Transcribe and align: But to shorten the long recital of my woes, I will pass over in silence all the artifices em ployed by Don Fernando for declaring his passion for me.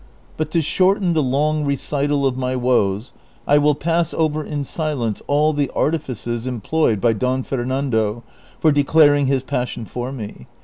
But 0.35 0.49
to 0.53 0.63
shorten 0.63 1.13
the 1.13 1.21
long 1.21 1.63
recital 1.63 2.25
of 2.25 2.35
my 2.35 2.55
woes, 2.55 3.13
I 3.47 3.59
will 3.59 3.75
pass 3.75 4.15
over 4.15 4.43
in 4.43 4.63
silence 4.63 5.21
all 5.27 5.53
the 5.53 5.69
artifices 5.75 6.47
em 6.47 6.59
ployed 6.59 6.99
by 6.99 7.13
Don 7.13 7.43
Fernando 7.43 8.23
for 8.59 8.71
declaring 8.71 9.27
his 9.27 9.43
passion 9.43 9.85
for 9.85 10.11
me. 10.11 10.47